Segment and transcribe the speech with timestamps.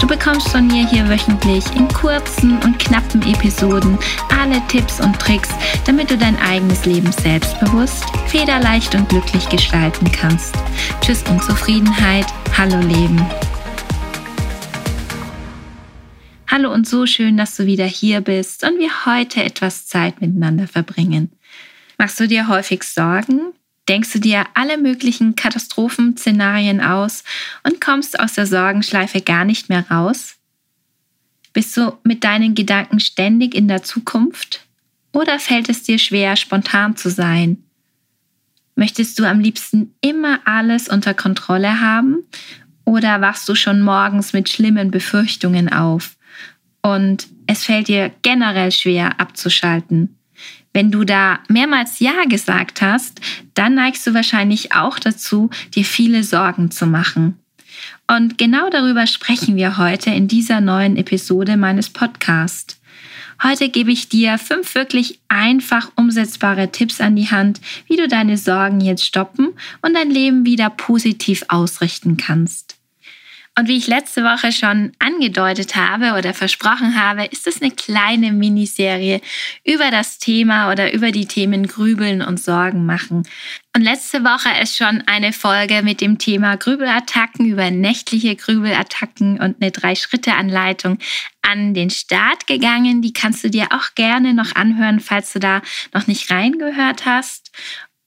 [0.00, 3.98] Du bekommst von mir hier wöchentlich in kurzen und knappen Episoden
[4.40, 5.50] alle Tipps und Tricks,
[5.84, 10.54] damit du dein eigenes Leben selbstbewusst, federleicht und glücklich gestalten kannst.
[11.02, 12.26] Tschüss Unzufriedenheit,
[12.56, 13.20] hallo Leben.
[16.48, 20.66] Hallo und so schön, dass du wieder hier bist und wir heute etwas Zeit miteinander
[20.66, 21.30] verbringen.
[21.98, 23.52] Machst du dir häufig Sorgen?
[23.88, 27.24] Denkst du dir alle möglichen Katastrophenszenarien aus
[27.64, 30.36] und kommst aus der Sorgenschleife gar nicht mehr raus?
[31.52, 34.66] Bist du mit deinen Gedanken ständig in der Zukunft?
[35.12, 37.64] Oder fällt es dir schwer, spontan zu sein?
[38.76, 42.18] Möchtest du am liebsten immer alles unter Kontrolle haben?
[42.84, 46.16] Oder wachst du schon morgens mit schlimmen Befürchtungen auf?
[46.82, 50.16] Und es fällt dir generell schwer abzuschalten.
[50.72, 53.20] Wenn du da mehrmals Ja gesagt hast,
[53.54, 57.38] dann neigst du wahrscheinlich auch dazu, dir viele Sorgen zu machen.
[58.06, 62.80] Und genau darüber sprechen wir heute in dieser neuen Episode meines Podcasts.
[63.42, 68.36] Heute gebe ich dir fünf wirklich einfach umsetzbare Tipps an die Hand, wie du deine
[68.36, 72.79] Sorgen jetzt stoppen und dein Leben wieder positiv ausrichten kannst.
[73.58, 78.32] Und wie ich letzte Woche schon angedeutet habe oder versprochen habe, ist es eine kleine
[78.32, 79.20] Miniserie
[79.64, 83.24] über das Thema oder über die Themen Grübeln und Sorgen machen.
[83.74, 89.60] Und letzte Woche ist schon eine Folge mit dem Thema Grübelattacken über nächtliche Grübelattacken und
[89.60, 90.98] eine Drei-Schritte-Anleitung
[91.42, 93.02] an den Start gegangen.
[93.02, 95.60] Die kannst du dir auch gerne noch anhören, falls du da
[95.92, 97.50] noch nicht reingehört hast.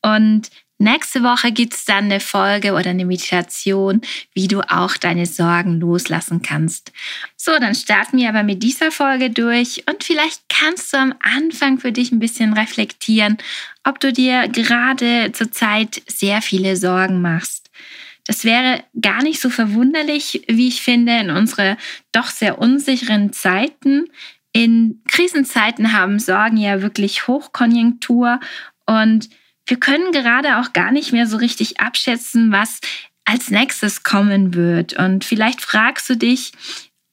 [0.01, 0.49] Und
[0.83, 4.01] Nächste Woche gibt es dann eine Folge oder eine Meditation,
[4.33, 6.91] wie du auch deine Sorgen loslassen kannst.
[7.37, 11.79] So, dann starten wir aber mit dieser Folge durch und vielleicht kannst du am Anfang
[11.79, 13.37] für dich ein bisschen reflektieren,
[13.85, 17.69] ob du dir gerade zurzeit sehr viele Sorgen machst.
[18.27, 21.77] Das wäre gar nicht so verwunderlich, wie ich finde, in unsere
[22.11, 24.09] doch sehr unsicheren Zeiten.
[24.51, 28.41] In Krisenzeiten haben Sorgen ja wirklich Hochkonjunktur
[28.85, 29.29] und
[29.65, 32.79] wir können gerade auch gar nicht mehr so richtig abschätzen, was
[33.25, 34.93] als nächstes kommen wird.
[34.93, 36.51] Und vielleicht fragst du dich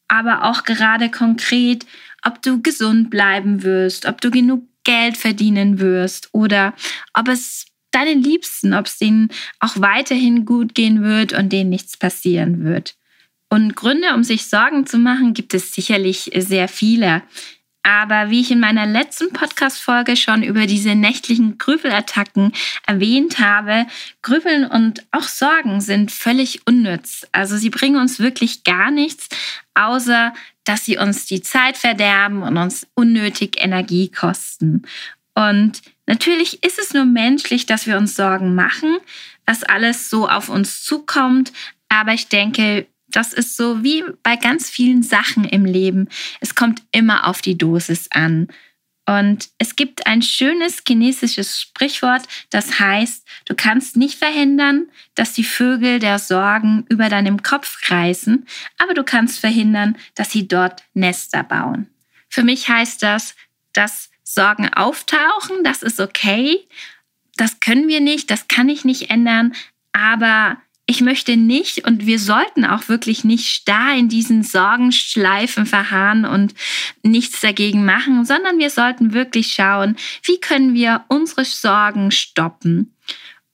[0.09, 1.87] aber auch gerade konkret,
[2.23, 6.75] ob du gesund bleiben wirst, ob du genug Geld verdienen wirst oder
[7.15, 9.29] ob es deinen Liebsten, ob es denen
[9.61, 12.97] auch weiterhin gut gehen wird und denen nichts passieren wird.
[13.49, 17.23] Und Gründe, um sich Sorgen zu machen, gibt es sicherlich sehr viele.
[17.83, 22.53] Aber wie ich in meiner letzten Podcast-Folge schon über diese nächtlichen Grübelattacken
[22.87, 23.87] erwähnt habe,
[24.23, 27.27] Grübeln und auch Sorgen sind völlig unnütz.
[27.33, 29.29] Also sie bringen uns wirklich gar nichts,
[29.75, 34.83] außer dass sie uns die Zeit verderben und uns unnötig Energie kosten.
[35.35, 38.99] Und natürlich ist es nur menschlich, dass wir uns Sorgen machen,
[39.47, 41.53] was alles so auf uns zukommt.
[41.89, 46.09] Aber ich denke, das ist so wie bei ganz vielen Sachen im Leben.
[46.41, 48.49] Es kommt immer auf die Dosis an.
[49.07, 55.43] Und es gibt ein schönes chinesisches Sprichwort, das heißt, du kannst nicht verhindern, dass die
[55.43, 58.47] Vögel der Sorgen über deinem Kopf kreisen,
[58.79, 61.89] aber du kannst verhindern, dass sie dort Nester bauen.
[62.29, 63.35] Für mich heißt das,
[63.73, 66.69] dass Sorgen auftauchen, das ist okay,
[67.37, 69.55] das können wir nicht, das kann ich nicht ändern,
[69.93, 70.59] aber
[70.91, 76.53] ich möchte nicht und wir sollten auch wirklich nicht starr in diesen Sorgenschleifen verharren und
[77.05, 82.97] nichts dagegen machen, sondern wir sollten wirklich schauen, wie können wir unsere Sorgen stoppen.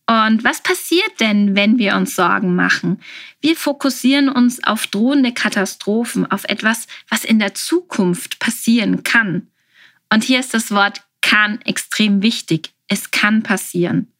[0.06, 3.02] Und was passiert denn, wenn wir uns Sorgen machen?
[3.42, 9.48] Wir fokussieren uns auf drohende Katastrophen, auf etwas, was in der Zukunft passieren kann.
[10.10, 12.72] Und hier ist das Wort kann extrem wichtig.
[12.88, 14.10] Es kann passieren.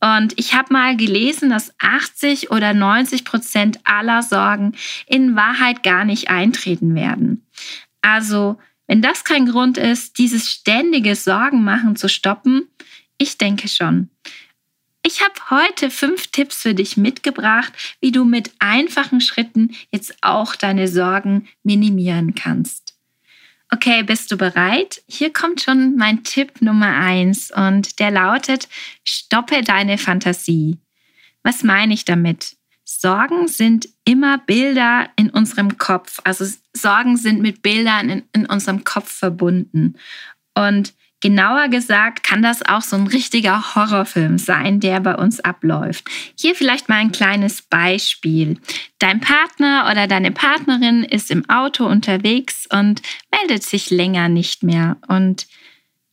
[0.00, 4.72] Und ich habe mal gelesen, dass 80 oder 90 Prozent aller Sorgen
[5.06, 7.46] in Wahrheit gar nicht eintreten werden.
[8.00, 12.68] Also, wenn das kein Grund ist, dieses ständige Sorgenmachen zu stoppen,
[13.18, 14.08] ich denke schon.
[15.02, 20.56] Ich habe heute fünf Tipps für dich mitgebracht, wie du mit einfachen Schritten jetzt auch
[20.56, 22.89] deine Sorgen minimieren kannst.
[23.72, 25.02] Okay, bist du bereit?
[25.06, 28.68] Hier kommt schon mein Tipp Nummer eins und der lautet,
[29.04, 30.78] stoppe deine Fantasie.
[31.42, 32.56] Was meine ich damit?
[32.84, 36.20] Sorgen sind immer Bilder in unserem Kopf.
[36.24, 36.44] Also
[36.76, 39.96] Sorgen sind mit Bildern in, in unserem Kopf verbunden.
[40.54, 46.08] Und Genauer gesagt kann das auch so ein richtiger Horrorfilm sein, der bei uns abläuft.
[46.34, 48.58] Hier vielleicht mal ein kleines Beispiel.
[48.98, 54.96] Dein Partner oder deine Partnerin ist im Auto unterwegs und meldet sich länger nicht mehr.
[55.08, 55.46] Und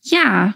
[0.02, 0.54] ja,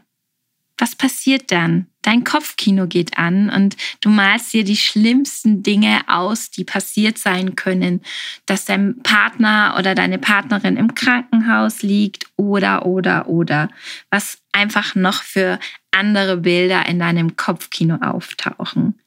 [0.82, 1.86] was passiert dann?
[2.02, 7.54] Dein Kopfkino geht an und du malst dir die schlimmsten Dinge aus, die passiert sein
[7.54, 8.00] können,
[8.46, 13.68] dass dein Partner oder deine Partnerin im Krankenhaus liegt oder, oder, oder,
[14.10, 15.60] was einfach noch für
[15.92, 18.98] andere Bilder in deinem Kopfkino auftauchen.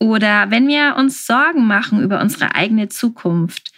[0.00, 3.70] Oder wenn wir uns Sorgen machen über unsere eigene Zukunft,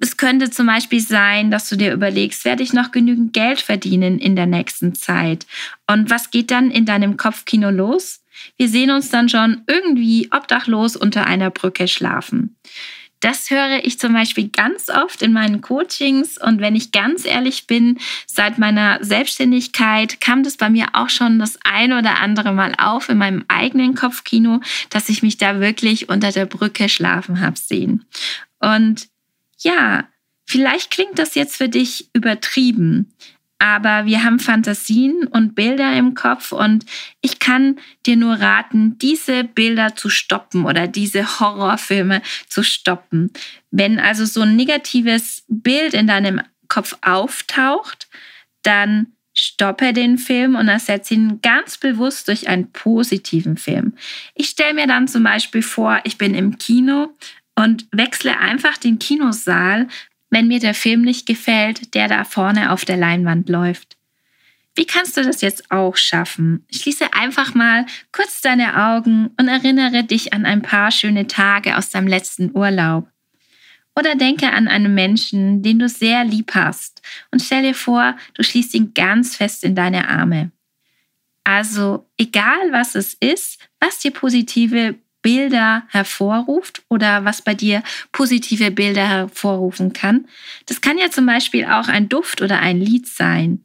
[0.00, 4.18] es könnte zum Beispiel sein, dass du dir überlegst, werde ich noch genügend Geld verdienen
[4.18, 5.46] in der nächsten Zeit?
[5.86, 8.22] Und was geht dann in deinem Kopfkino los?
[8.56, 12.56] Wir sehen uns dann schon irgendwie obdachlos unter einer Brücke schlafen.
[13.20, 17.66] Das höre ich zum Beispiel ganz oft in meinen Coachings und wenn ich ganz ehrlich
[17.66, 22.72] bin, seit meiner Selbstständigkeit kam das bei mir auch schon das ein oder andere Mal
[22.78, 27.58] auf in meinem eigenen Kopfkino, dass ich mich da wirklich unter der Brücke schlafen habe
[27.58, 28.06] sehen.
[28.58, 29.10] Und
[29.60, 30.08] ja,
[30.46, 33.12] vielleicht klingt das jetzt für dich übertrieben,
[33.60, 36.86] aber wir haben Fantasien und Bilder im Kopf und
[37.20, 43.30] ich kann dir nur raten, diese Bilder zu stoppen oder diese Horrorfilme zu stoppen.
[43.70, 48.08] Wenn also so ein negatives Bild in deinem Kopf auftaucht,
[48.62, 53.92] dann stoppe den Film und ersetze ihn ganz bewusst durch einen positiven Film.
[54.34, 57.10] Ich stelle mir dann zum Beispiel vor, ich bin im Kino
[57.54, 59.88] und wechsle einfach den Kinosaal,
[60.30, 63.96] wenn mir der Film nicht gefällt, der da vorne auf der Leinwand läuft.
[64.76, 66.64] Wie kannst du das jetzt auch schaffen?
[66.70, 71.90] Schließe einfach mal kurz deine Augen und erinnere dich an ein paar schöne Tage aus
[71.90, 73.08] deinem letzten Urlaub.
[73.96, 78.44] Oder denke an einen Menschen, den du sehr lieb hast und stell dir vor, du
[78.44, 80.52] schließt ihn ganz fest in deine Arme.
[81.42, 87.82] Also, egal was es ist, was dir positive Bilder hervorruft oder was bei dir
[88.12, 90.26] positive Bilder hervorrufen kann.
[90.66, 93.64] Das kann ja zum Beispiel auch ein Duft oder ein Lied sein.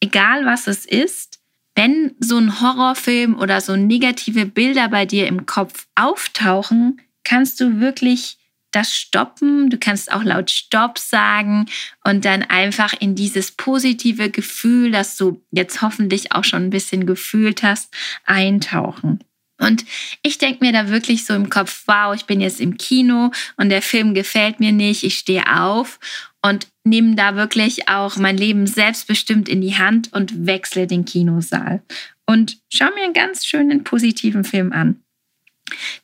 [0.00, 1.40] Egal was es ist,
[1.74, 7.80] wenn so ein Horrorfilm oder so negative Bilder bei dir im Kopf auftauchen, kannst du
[7.80, 8.38] wirklich
[8.72, 9.70] das stoppen.
[9.70, 11.66] Du kannst auch laut Stopp sagen
[12.04, 17.06] und dann einfach in dieses positive Gefühl, das du jetzt hoffentlich auch schon ein bisschen
[17.06, 17.94] gefühlt hast,
[18.24, 19.22] eintauchen.
[19.62, 19.84] Und
[20.22, 23.68] ich denke mir da wirklich so im Kopf, wow, ich bin jetzt im Kino und
[23.68, 25.98] der Film gefällt mir nicht, ich stehe auf
[26.44, 31.82] und nehme da wirklich auch mein Leben selbstbestimmt in die Hand und wechsle den Kinosaal
[32.26, 35.01] und schau mir einen ganz schönen positiven Film an.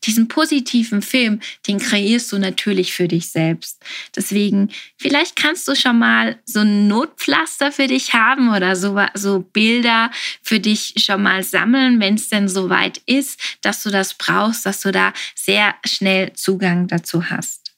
[0.04, 3.82] Diesen positiven Film, den kreierst du natürlich für dich selbst.
[4.16, 9.40] Deswegen, vielleicht kannst du schon mal so ein Notpflaster für dich haben oder so, so
[9.40, 10.10] Bilder
[10.42, 14.80] für dich schon mal sammeln, wenn es denn soweit ist, dass du das brauchst, dass
[14.80, 17.74] du da sehr schnell Zugang dazu hast.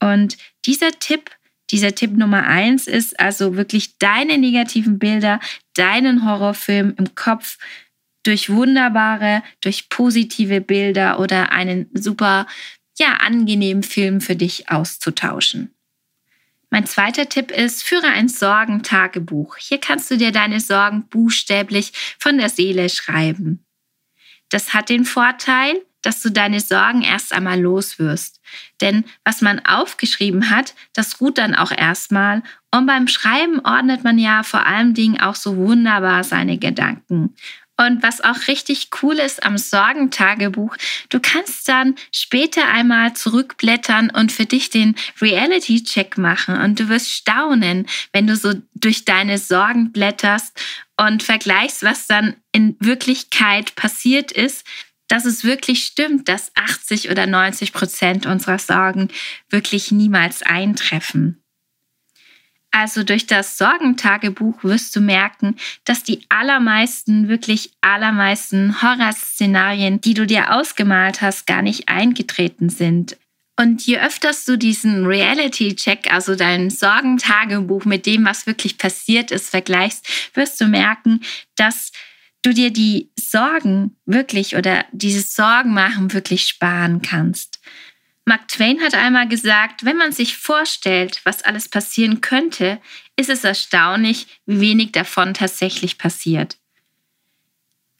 [0.00, 0.36] Und
[0.66, 1.30] dieser Tipp,
[1.70, 5.40] dieser Tipp Nummer eins ist also wirklich deine negativen Bilder,
[5.74, 7.58] deinen Horrorfilm im Kopf
[8.24, 12.46] durch wunderbare, durch positive Bilder oder einen super,
[12.98, 15.74] ja, angenehmen Film für dich auszutauschen.
[16.70, 19.56] Mein zweiter Tipp ist, führe ein Sorgentagebuch.
[19.58, 23.64] Hier kannst du dir deine Sorgen buchstäblich von der Seele schreiben.
[24.48, 28.40] Das hat den Vorteil, dass du deine Sorgen erst einmal los wirst.
[28.80, 32.42] Denn was man aufgeschrieben hat, das ruht dann auch erstmal.
[32.72, 37.34] Und beim Schreiben ordnet man ja vor allem Dingen auch so wunderbar seine Gedanken.
[37.76, 40.76] Und was auch richtig cool ist am Sorgentagebuch,
[41.08, 46.56] du kannst dann später einmal zurückblättern und für dich den Reality-Check machen.
[46.56, 50.56] Und du wirst staunen, wenn du so durch deine Sorgen blätterst
[50.96, 54.64] und vergleichst, was dann in Wirklichkeit passiert ist,
[55.08, 59.08] dass es wirklich stimmt, dass 80 oder 90 Prozent unserer Sorgen
[59.50, 61.43] wirklich niemals eintreffen.
[62.76, 65.54] Also durch das Sorgentagebuch wirst du merken,
[65.84, 73.16] dass die allermeisten, wirklich allermeisten Horrorszenarien, die du dir ausgemalt hast, gar nicht eingetreten sind.
[73.56, 79.50] Und je öfters du diesen Reality-Check, also dein Sorgentagebuch mit dem, was wirklich passiert ist,
[79.50, 81.20] vergleichst, wirst du merken,
[81.54, 81.92] dass
[82.42, 87.53] du dir die Sorgen wirklich oder dieses Sorgenmachen wirklich sparen kannst.
[88.26, 92.80] Mark Twain hat einmal gesagt, wenn man sich vorstellt, was alles passieren könnte,
[93.16, 96.56] ist es erstaunlich, wie wenig davon tatsächlich passiert.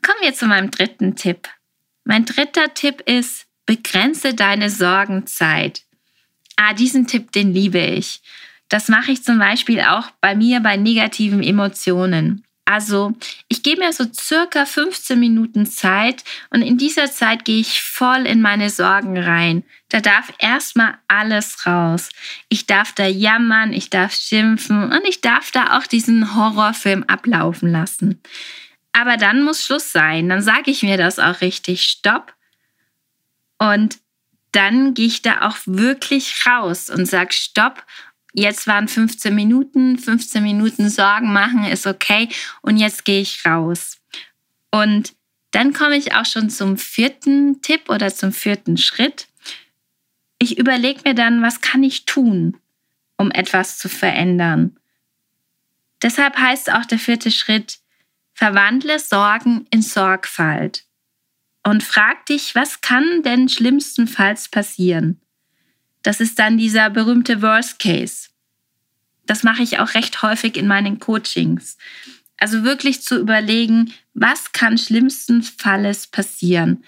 [0.03, 1.49] Kommen wir zu meinem dritten Tipp.
[2.05, 5.83] Mein dritter Tipp ist, begrenze deine Sorgenzeit.
[6.57, 8.23] Ah, diesen Tipp, den liebe ich.
[8.69, 12.45] Das mache ich zum Beispiel auch bei mir bei negativen Emotionen.
[12.65, 13.13] Also
[13.49, 18.27] ich gebe mir so circa 15 Minuten Zeit und in dieser Zeit gehe ich voll
[18.27, 19.65] in meine Sorgen rein.
[19.91, 22.09] Da darf erstmal alles raus.
[22.49, 27.71] Ich darf da jammern, ich darf schimpfen und ich darf da auch diesen Horrorfilm ablaufen
[27.71, 28.21] lassen.
[28.93, 30.29] Aber dann muss Schluss sein.
[30.29, 31.83] Dann sage ich mir das auch richtig.
[31.83, 32.33] Stopp.
[33.59, 33.99] Und
[34.53, 37.85] dann gehe ich da auch wirklich raus und sage Stopp
[38.35, 42.29] jetzt waren 15 Minuten, 15 Minuten Sorgen machen ist okay
[42.61, 43.99] und jetzt gehe ich raus.
[44.71, 45.15] Und
[45.53, 49.29] dann komme ich auch schon zum vierten Tipp oder zum vierten Schritt.
[50.39, 52.57] Ich überlege mir dann, was kann ich tun,
[53.17, 54.77] um etwas zu verändern.
[56.03, 57.79] Deshalb heißt auch der vierte Schritt,
[58.35, 60.85] verwandle Sorgen in Sorgfalt
[61.65, 65.21] und frag dich, was kann denn schlimmstenfalls passieren?
[66.05, 68.29] Das ist dann dieser berühmte Worst Case.
[69.27, 71.79] Das mache ich auch recht häufig in meinen Coachings.
[72.37, 76.85] Also wirklich zu überlegen, was kann schlimmstenfalls passieren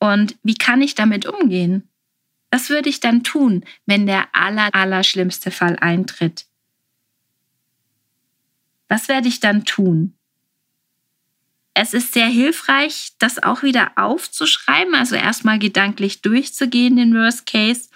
[0.00, 1.88] und wie kann ich damit umgehen?
[2.50, 6.46] Was würde ich dann tun, wenn der aller, aller schlimmste Fall eintritt?
[8.88, 10.16] Was werde ich dann tun?
[11.78, 17.90] Es ist sehr hilfreich, das auch wieder aufzuschreiben, also erstmal gedanklich durchzugehen, den Worst Case,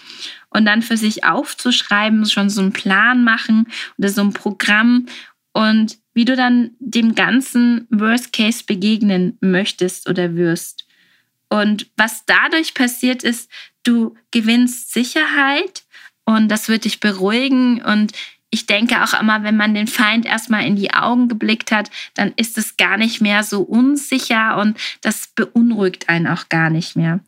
[0.51, 3.67] und dann für sich aufzuschreiben, schon so einen Plan machen
[3.99, 5.07] oder so ein Programm
[5.53, 10.87] und wie du dann dem ganzen Worst Case begegnen möchtest oder wirst.
[11.49, 13.51] Und was dadurch passiert ist,
[13.83, 15.85] du gewinnst Sicherheit
[16.25, 18.13] und das wird dich beruhigen und
[18.51, 22.33] ich denke auch immer, wenn man den Feind erstmal in die Augen geblickt hat, dann
[22.37, 27.21] ist es gar nicht mehr so unsicher und das beunruhigt einen auch gar nicht mehr.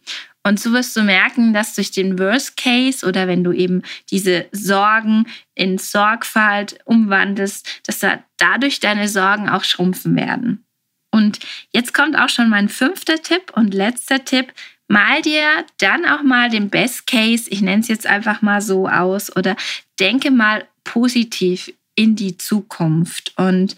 [0.44, 4.46] Und so wirst du merken, dass durch den Worst Case oder wenn du eben diese
[4.50, 10.64] Sorgen in Sorgfalt umwandelst, dass da dadurch deine Sorgen auch schrumpfen werden.
[11.12, 11.38] Und
[11.72, 14.52] jetzt kommt auch schon mein fünfter Tipp und letzter Tipp.
[14.88, 15.44] Mal dir
[15.78, 19.56] dann auch mal den Best Case, ich nenne es jetzt einfach mal so aus, oder
[20.00, 23.32] denke mal positiv in die Zukunft.
[23.36, 23.76] Und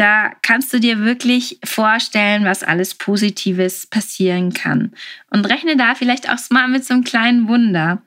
[0.00, 4.92] da kannst du dir wirklich vorstellen, was alles Positives passieren kann.
[5.28, 8.00] Und rechne da vielleicht auch mal mit so einem kleinen Wunder.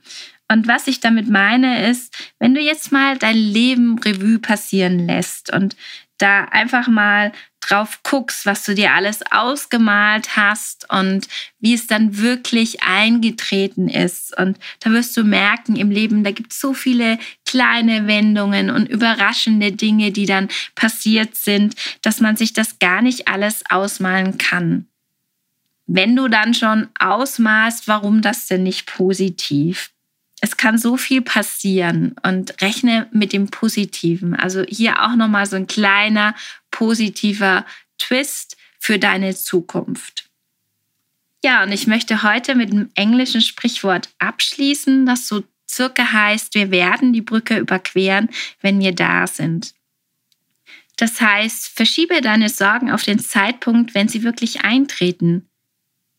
[0.52, 5.54] Und was ich damit meine, ist, wenn du jetzt mal dein Leben Revue passieren lässt
[5.54, 5.76] und
[6.24, 11.28] da einfach mal drauf guckst, was du dir alles ausgemalt hast und
[11.60, 14.38] wie es dann wirklich eingetreten ist.
[14.38, 18.90] Und da wirst du merken, im Leben, da gibt es so viele kleine Wendungen und
[18.90, 24.88] überraschende Dinge, die dann passiert sind, dass man sich das gar nicht alles ausmalen kann.
[25.86, 29.93] Wenn du dann schon ausmalst, warum das denn nicht positiv?
[30.44, 34.36] Es kann so viel passieren und rechne mit dem Positiven.
[34.36, 36.36] Also hier auch nochmal so ein kleiner
[36.70, 37.66] positiver
[37.98, 40.30] Twist für deine Zukunft.
[41.46, 46.72] Ja, und ich möchte heute mit dem englischen Sprichwort abschließen, das so circa heißt, wir
[46.72, 48.28] werden die Brücke überqueren,
[48.60, 49.74] wenn wir da sind.
[50.98, 55.48] Das heißt, verschiebe deine Sorgen auf den Zeitpunkt, wenn sie wirklich eintreten.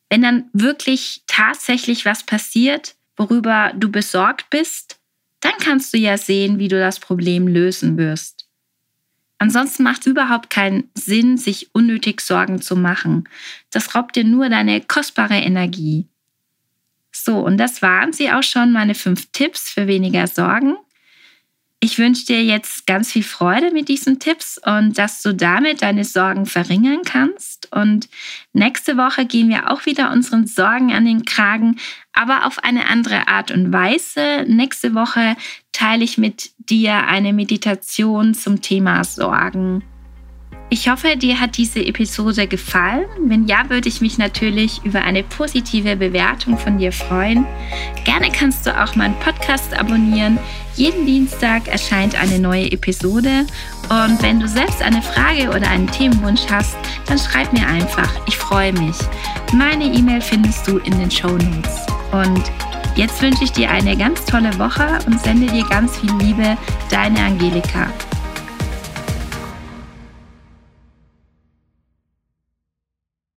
[0.08, 4.98] Wenn dann wirklich tatsächlich was passiert, worüber du besorgt bist,
[5.40, 8.48] dann kannst du ja sehen, wie du das Problem lösen wirst.
[9.38, 13.28] Ansonsten macht es überhaupt keinen Sinn, sich unnötig Sorgen zu machen.
[13.70, 16.08] Das raubt dir nur deine kostbare Energie.
[17.12, 20.76] So, und das waren sie auch schon, meine fünf Tipps für weniger Sorgen.
[21.84, 26.04] Ich wünsche dir jetzt ganz viel Freude mit diesen Tipps und dass du damit deine
[26.04, 27.70] Sorgen verringern kannst.
[27.76, 28.08] Und
[28.54, 31.76] nächste Woche gehen wir auch wieder unseren Sorgen an den Kragen,
[32.14, 34.46] aber auf eine andere Art und Weise.
[34.48, 35.36] Nächste Woche
[35.72, 39.84] teile ich mit dir eine Meditation zum Thema Sorgen.
[40.70, 43.04] Ich hoffe, dir hat diese Episode gefallen.
[43.20, 47.46] Wenn ja, würde ich mich natürlich über eine positive Bewertung von dir freuen.
[48.04, 50.38] Gerne kannst du auch meinen Podcast abonnieren.
[50.74, 53.46] Jeden Dienstag erscheint eine neue Episode.
[53.88, 58.10] Und wenn du selbst eine Frage oder einen Themenwunsch hast, dann schreib mir einfach.
[58.26, 58.96] Ich freue mich.
[59.52, 61.86] Meine E-Mail findest du in den Show Notes.
[62.10, 62.42] Und
[62.96, 66.56] jetzt wünsche ich dir eine ganz tolle Woche und sende dir ganz viel Liebe.
[66.90, 67.92] Deine Angelika.